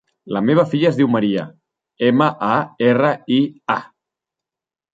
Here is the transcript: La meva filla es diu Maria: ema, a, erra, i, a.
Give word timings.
La 0.35 0.39
meva 0.45 0.63
filla 0.71 0.89
es 0.89 0.97
diu 0.99 1.09
Maria: 1.15 1.43
ema, 2.09 2.31
a, 2.49 2.57
erra, 2.89 3.13
i, 3.39 3.39
a. 3.77 3.79